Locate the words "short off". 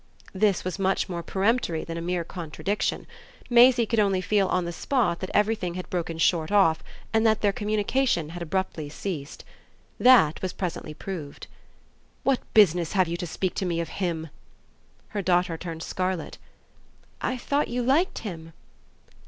6.17-6.81